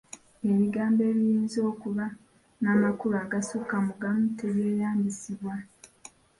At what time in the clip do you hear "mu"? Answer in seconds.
3.85-3.93